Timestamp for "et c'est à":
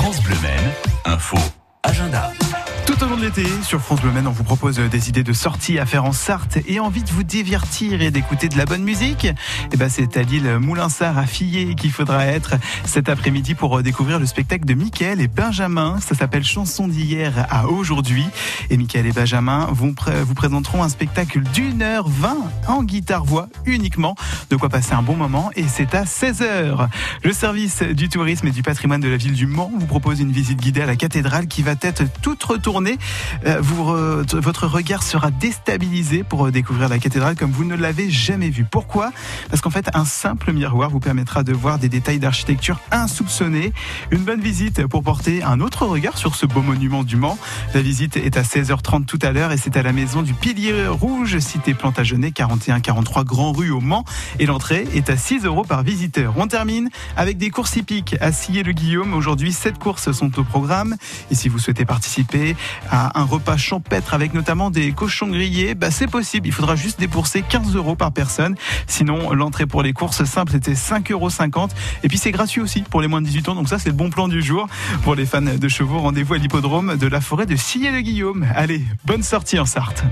25.56-26.04, 49.52-49.82